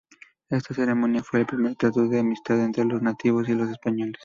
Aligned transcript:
Esta 0.49 0.73
ceremonia 0.73 1.21
fue 1.21 1.41
el 1.41 1.45
primer 1.45 1.75
tratado 1.75 2.09
de 2.09 2.21
amistad 2.21 2.59
entre 2.59 2.85
los 2.85 3.03
nativos 3.03 3.47
y 3.49 3.53
los 3.53 3.69
españoles. 3.69 4.15